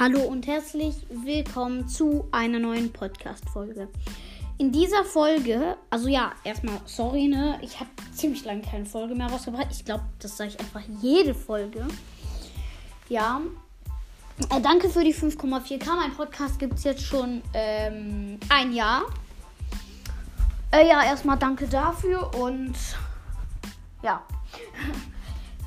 Hallo 0.00 0.20
und 0.20 0.46
herzlich 0.46 0.94
willkommen 1.10 1.88
zu 1.88 2.28
einer 2.30 2.60
neuen 2.60 2.92
Podcast-Folge. 2.92 3.88
In 4.56 4.70
dieser 4.70 5.04
Folge, 5.04 5.76
also 5.90 6.06
ja, 6.06 6.30
erstmal 6.44 6.80
sorry, 6.84 7.26
ne? 7.26 7.58
Ich 7.62 7.80
habe 7.80 7.90
ziemlich 8.12 8.44
lange 8.44 8.62
keine 8.62 8.86
Folge 8.86 9.16
mehr 9.16 9.26
rausgebracht. 9.26 9.66
Ich 9.72 9.84
glaube, 9.84 10.04
das 10.20 10.36
sage 10.36 10.50
ich 10.50 10.60
einfach 10.60 10.82
jede 11.02 11.34
Folge. 11.34 11.84
Ja. 13.08 13.40
Äh, 14.50 14.60
danke 14.60 14.88
für 14.88 15.02
die 15.02 15.12
5,4k. 15.12 15.86
Mein 15.96 16.14
Podcast 16.14 16.60
gibt 16.60 16.74
es 16.74 16.84
jetzt 16.84 17.02
schon 17.02 17.42
ähm, 17.52 18.38
ein 18.50 18.72
Jahr. 18.72 19.02
Äh, 20.70 20.86
ja, 20.86 21.02
erstmal 21.02 21.38
danke 21.40 21.66
dafür 21.66 22.32
und 22.36 22.76
ja. 24.04 24.22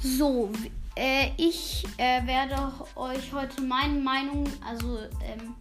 So, 0.00 0.50
äh, 0.98 1.30
ich 1.36 1.84
äh, 1.96 2.26
werde 2.26 2.72
euch 2.96 3.32
heute 3.32 3.62
meine 3.62 4.00
Meinung, 4.00 4.44
also 4.68 4.98
ähm, 5.24 5.54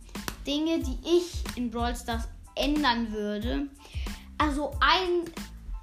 Dinge, 0.46 0.80
die 0.80 0.98
ich 1.06 1.44
in 1.56 1.70
Brawl 1.70 1.96
Stars 1.96 2.28
ändern 2.56 3.12
würde. 3.12 3.68
Also 4.40 4.72
ein, 4.80 5.26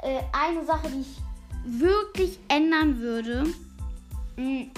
äh, 0.03 0.23
eine 0.33 0.67
Sache, 0.67 0.91
die 0.91 1.03
ich 1.03 1.81
wirklich 1.81 2.39
ändern 2.49 2.99
würde, 2.99 3.45
mh, 4.37 4.43
mm, 4.43 4.71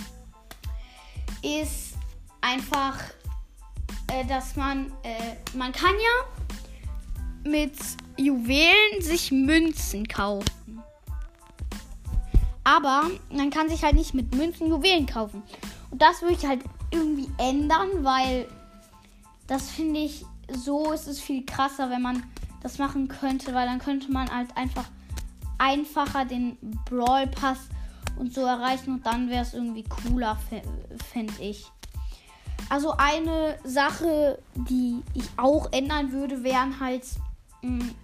ist 1.43 1.95
einfach, 2.43 2.99
äh, 4.13 4.25
dass 4.27 4.57
man, 4.57 4.93
äh, 5.03 5.57
man 5.57 5.73
kann 5.73 5.95
ja 5.95 7.51
mit 7.51 7.77
Juwelen 8.19 9.01
sich 9.01 9.33
Münzen 9.33 10.07
kaufen. 10.07 10.56
Aber 12.67 13.05
man 13.31 13.51
kann 13.51 13.69
sich 13.69 13.85
halt 13.85 13.95
nicht 13.95 14.13
mit 14.13 14.35
Münzen 14.35 14.67
Juwelen 14.67 15.07
kaufen. 15.07 15.45
Und 15.93 16.03
das 16.03 16.21
würde 16.21 16.35
ich 16.35 16.45
halt 16.45 16.65
irgendwie 16.91 17.31
ändern, 17.39 17.89
weil 18.03 18.49
das 19.47 19.71
finde 19.71 20.01
ich, 20.01 20.27
so 20.53 20.91
ist 20.91 21.07
es 21.07 21.21
viel 21.21 21.47
krasser, 21.47 21.91
wenn 21.91 22.03
man 22.03 22.25
das 22.65 22.79
machen 22.79 23.07
könnte, 23.07 23.55
weil 23.55 23.69
dann 23.69 23.79
könnte 23.79 24.11
man 24.11 24.29
halt 24.29 24.57
einfach 24.57 24.87
einfacher 25.59 26.25
den 26.25 26.59
Brawl 26.91 27.29
Pass 27.29 27.69
und 28.17 28.35
so 28.35 28.41
erreichen 28.41 28.95
und 28.95 29.07
dann 29.07 29.31
wäre 29.31 29.43
es 29.43 29.55
irgendwie 29.55 29.85
cooler, 29.85 30.37
finde 31.13 31.35
ich. 31.41 31.67
Also 32.69 32.95
eine 32.97 33.59
Sache, 33.63 34.41
die 34.57 35.05
ich 35.15 35.29
auch 35.37 35.71
ändern 35.71 36.11
würde, 36.11 36.43
wären 36.43 36.81
halt, 36.81 37.05
mh, 37.63 37.85
mm, 37.85 37.95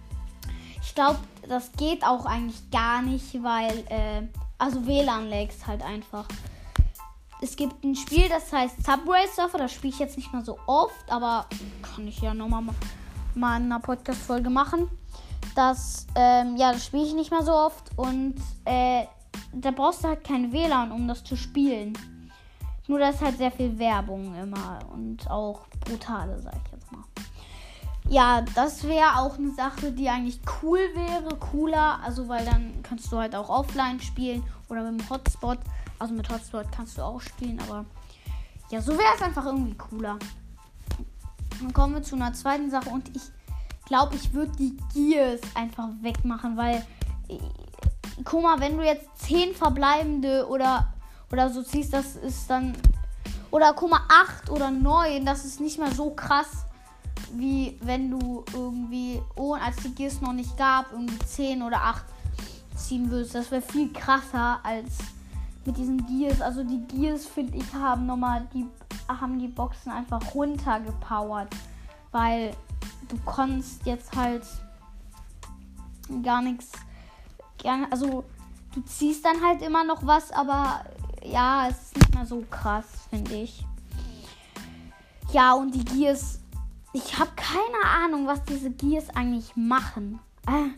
ich 0.81 0.95
glaube, 0.95 1.19
das 1.49 1.73
geht 1.73 2.05
auch 2.05 2.25
eigentlich 2.25 2.71
gar 2.71 3.01
nicht, 3.01 3.43
weil 3.43 3.83
äh, 3.89 4.21
also 4.63 4.87
WLAN-Lags 4.87 5.67
halt 5.67 5.83
einfach. 5.83 6.25
Es 7.41 7.57
gibt 7.57 7.83
ein 7.83 7.95
Spiel, 7.95 8.29
das 8.29 8.53
heißt 8.53 8.85
Subway 8.85 9.27
Surfer. 9.35 9.57
Das 9.57 9.73
spiele 9.73 9.93
ich 9.93 9.99
jetzt 9.99 10.15
nicht 10.15 10.31
mal 10.31 10.45
so 10.45 10.57
oft, 10.67 11.11
aber 11.11 11.47
kann 11.81 12.07
ich 12.07 12.21
ja 12.21 12.33
nochmal 12.33 12.63
mal 13.35 13.57
in 13.57 13.63
einer 13.63 13.81
Podcast-Folge 13.81 14.49
machen. 14.49 14.87
Das, 15.53 16.07
ähm, 16.15 16.55
ja, 16.55 16.71
das 16.71 16.85
spiele 16.85 17.03
ich 17.03 17.13
nicht 17.13 17.29
mal 17.29 17.43
so 17.43 17.51
oft. 17.51 17.91
Und 17.97 18.35
äh, 18.63 19.03
da 19.51 19.71
brauchst 19.71 20.05
du 20.05 20.07
halt 20.07 20.23
kein 20.23 20.53
WLAN, 20.53 20.93
um 20.93 21.09
das 21.09 21.25
zu 21.25 21.35
spielen. 21.35 21.97
Nur 22.87 22.99
da 22.99 23.09
ist 23.09 23.19
halt 23.19 23.37
sehr 23.37 23.51
viel 23.51 23.77
Werbung 23.77 24.33
immer 24.35 24.79
und 24.93 25.29
auch 25.29 25.67
brutale, 25.81 26.39
sag 26.41 26.53
ich 26.65 26.71
jetzt. 26.71 26.82
Ja, 28.13 28.43
das 28.53 28.83
wäre 28.83 29.17
auch 29.17 29.39
eine 29.39 29.49
Sache, 29.55 29.91
die 29.91 30.07
eigentlich 30.07 30.39
cool 30.61 30.77
wäre, 30.93 31.35
cooler. 31.39 31.99
Also, 32.03 32.29
weil 32.29 32.45
dann 32.45 32.83
kannst 32.83 33.11
du 33.11 33.17
halt 33.17 33.35
auch 33.35 33.49
offline 33.49 33.99
spielen 33.99 34.43
oder 34.69 34.83
mit 34.83 35.01
dem 35.01 35.09
Hotspot. 35.09 35.57
Also 35.97 36.13
mit 36.13 36.29
Hotspot 36.29 36.71
kannst 36.71 36.95
du 36.95 37.01
auch 37.01 37.19
spielen, 37.19 37.59
aber 37.61 37.85
ja, 38.69 38.81
so 38.81 38.91
wäre 38.91 39.15
es 39.15 39.21
einfach 39.23 39.47
irgendwie 39.47 39.73
cooler. 39.73 40.19
Dann 41.59 41.73
kommen 41.73 41.95
wir 41.95 42.03
zu 42.03 42.15
einer 42.15 42.33
zweiten 42.33 42.69
Sache 42.69 42.91
und 42.91 43.09
ich 43.15 43.23
glaube, 43.85 44.15
ich 44.15 44.31
würde 44.31 44.51
die 44.57 44.77
Gears 44.93 45.41
einfach 45.55 45.87
wegmachen, 46.01 46.55
weil 46.55 46.85
äh, 47.29 47.39
guck 48.23 48.43
mal, 48.43 48.59
wenn 48.59 48.77
du 48.77 48.85
jetzt 48.85 49.07
10 49.25 49.55
verbleibende 49.55 50.47
oder 50.47 50.93
oder 51.31 51.49
so 51.49 51.63
ziehst, 51.63 51.91
das 51.93 52.15
ist 52.15 52.47
dann 52.47 52.77
oder 53.49 53.73
guck 53.73 53.89
mal 53.89 54.01
8 54.07 54.51
oder 54.51 54.69
9, 54.69 55.25
das 55.25 55.45
ist 55.45 55.59
nicht 55.59 55.79
mehr 55.79 55.91
so 55.91 56.11
krass 56.11 56.62
wie 57.33 57.77
wenn 57.81 58.11
du 58.11 58.43
irgendwie, 58.53 59.21
oh, 59.35 59.53
als 59.53 59.77
die 59.77 59.93
Gears 59.93 60.21
noch 60.21 60.33
nicht 60.33 60.55
gab, 60.57 60.91
irgendwie 60.91 61.17
10 61.19 61.61
oder 61.63 61.81
8 61.81 62.03
ziehen 62.75 63.09
würdest. 63.09 63.35
Das 63.35 63.51
wäre 63.51 63.61
viel 63.61 63.91
krasser 63.91 64.59
als 64.63 64.97
mit 65.65 65.77
diesen 65.77 66.05
Gears. 66.05 66.41
Also 66.41 66.63
die 66.63 66.81
Gears, 66.87 67.25
finde 67.25 67.57
ich, 67.57 67.73
haben 67.73 68.05
nochmal 68.05 68.47
die, 68.53 68.65
haben 69.07 69.39
die 69.39 69.47
Boxen 69.47 69.91
einfach 69.91 70.33
runtergepowert. 70.33 71.49
Weil 72.11 72.55
du 73.07 73.17
konntest 73.25 73.85
jetzt 73.85 74.15
halt 74.15 74.43
gar 76.21 76.41
nichts. 76.41 76.71
Also 77.89 78.25
du 78.73 78.81
ziehst 78.81 79.25
dann 79.25 79.41
halt 79.41 79.61
immer 79.61 79.83
noch 79.83 80.05
was, 80.05 80.31
aber 80.31 80.83
ja, 81.23 81.67
es 81.69 81.81
ist 81.83 81.97
nicht 81.97 82.15
mehr 82.15 82.25
so 82.25 82.43
krass, 82.49 82.85
finde 83.09 83.33
ich. 83.33 83.65
Ja, 85.31 85.53
und 85.53 85.73
die 85.73 85.85
Gears 85.85 86.39
ich 86.93 87.19
habe 87.19 87.31
keine 87.35 88.03
Ahnung, 88.03 88.27
was 88.27 88.43
diese 88.43 88.71
Gears 88.71 89.09
eigentlich 89.15 89.55
machen. 89.55 90.19
Äh, 90.47 90.69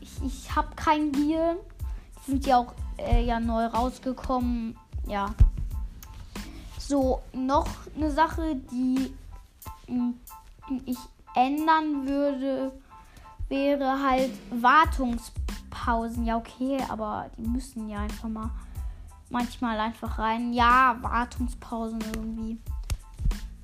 ich 0.00 0.22
ich 0.24 0.56
habe 0.56 0.74
kein 0.74 1.12
Gear. 1.12 1.56
Die 2.26 2.30
sind 2.30 2.46
ja 2.46 2.58
auch 2.58 2.74
äh, 2.98 3.24
ja 3.24 3.38
neu 3.38 3.66
rausgekommen. 3.66 4.76
Ja. 5.06 5.34
So, 6.78 7.20
noch 7.32 7.68
eine 7.94 8.10
Sache, 8.10 8.56
die 8.72 9.14
hm, 9.86 10.14
ich 10.86 10.98
ändern 11.34 12.06
würde, 12.06 12.72
wäre 13.48 14.02
halt 14.02 14.32
Wartungspausen. 14.50 16.24
Ja, 16.24 16.36
okay, 16.36 16.78
aber 16.88 17.30
die 17.36 17.48
müssen 17.48 17.88
ja 17.88 18.00
einfach 18.00 18.28
mal 18.28 18.50
manchmal 19.30 19.78
einfach 19.78 20.18
rein. 20.18 20.52
Ja, 20.52 20.96
Wartungspausen 21.00 22.00
irgendwie 22.14 22.58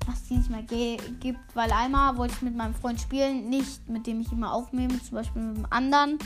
was 0.07 0.23
es 0.23 0.29
nicht 0.29 0.49
mehr 0.49 0.63
gibt, 0.63 1.55
weil 1.55 1.71
einmal 1.71 2.17
wollte 2.17 2.35
ich 2.35 2.41
mit 2.41 2.55
meinem 2.55 2.75
Freund 2.75 2.99
spielen, 2.99 3.49
nicht 3.49 3.87
mit 3.89 4.07
dem 4.07 4.21
ich 4.21 4.31
immer 4.31 4.53
aufnehme, 4.53 5.01
zum 5.01 5.15
Beispiel 5.15 5.41
mit 5.41 5.57
dem 5.57 5.67
anderen, 5.69 6.19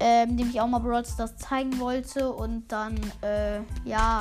ähm, 0.00 0.36
dem 0.36 0.50
ich 0.50 0.60
auch 0.60 0.66
mal 0.66 0.78
Brawl 0.78 1.04
Stars 1.04 1.36
zeigen 1.36 1.78
wollte 1.78 2.30
und 2.32 2.68
dann, 2.68 2.98
äh, 3.22 3.60
ja, 3.84 4.20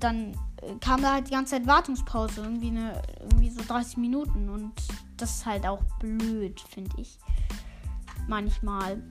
dann 0.00 0.32
äh, 0.62 0.74
kam 0.80 1.02
da 1.02 1.14
halt 1.14 1.28
die 1.28 1.32
ganze 1.32 1.56
Zeit 1.56 1.66
Wartungspause, 1.66 2.42
irgendwie, 2.42 2.68
eine, 2.68 3.02
irgendwie 3.20 3.50
so 3.50 3.62
30 3.66 3.96
Minuten 3.96 4.48
und 4.48 4.72
das 5.16 5.36
ist 5.36 5.46
halt 5.46 5.66
auch 5.66 5.82
blöd, 5.98 6.60
finde 6.60 7.00
ich. 7.00 7.18
Manchmal. 8.26 9.02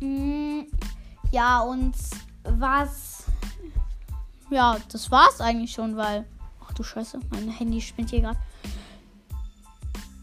Mm, 0.00 0.62
ja, 1.30 1.60
und 1.60 1.94
was 2.44 3.19
ja, 4.50 4.76
das 4.90 5.10
war's 5.10 5.40
eigentlich 5.40 5.72
schon, 5.72 5.96
weil. 5.96 6.26
Ach 6.64 6.72
du 6.72 6.82
Scheiße, 6.82 7.18
mein 7.30 7.48
Handy 7.48 7.80
spinnt 7.80 8.10
hier 8.10 8.20
gerade. 8.20 8.38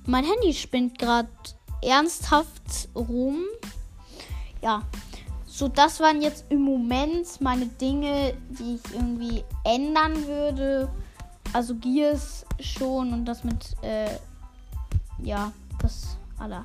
Mein 0.06 0.24
Handy 0.24 0.54
spinnt 0.54 0.98
gerade 0.98 1.30
ernsthaft 1.82 2.90
rum. 2.96 3.44
Ja. 4.62 4.84
So, 5.46 5.68
das 5.68 6.00
waren 6.00 6.22
jetzt 6.22 6.46
im 6.50 6.62
Moment 6.62 7.42
meine 7.42 7.66
Dinge, 7.66 8.36
die 8.50 8.76
ich 8.76 8.94
irgendwie 8.94 9.44
ändern 9.64 10.28
würde. 10.28 10.88
Also 11.52 11.74
Gears 11.76 12.46
schon 12.60 13.12
und 13.12 13.26
das 13.26 13.44
mit, 13.44 13.76
äh, 13.82 14.20
ja, 15.24 15.52
das 15.80 16.18
aller. 16.38 16.64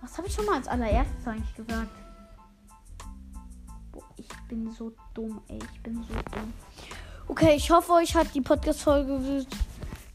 Was 0.00 0.16
habe 0.16 0.28
ich 0.28 0.34
schon 0.34 0.46
mal 0.46 0.56
als 0.56 0.68
allererstes 0.68 1.26
eigentlich 1.26 1.54
gesagt? 1.56 1.90
Bin 4.48 4.70
so 4.70 4.92
dumm, 5.14 5.40
ey. 5.48 5.58
Ich 5.74 5.82
bin 5.82 6.02
so 6.02 6.14
dumm. 6.32 6.52
Okay, 7.28 7.54
ich 7.54 7.70
hoffe, 7.70 7.92
euch 7.92 8.14
hat 8.14 8.34
die 8.34 8.40
Podcast-Folge 8.40 9.44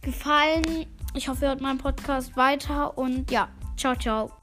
gefallen. 0.01 0.87
Ich 1.13 1.27
hoffe, 1.27 1.45
ihr 1.45 1.49
hört 1.49 1.61
meinen 1.61 1.77
Podcast 1.77 2.35
weiter 2.35 2.97
und 2.97 3.29
ja, 3.29 3.49
ciao, 3.77 3.95
ciao. 3.95 4.42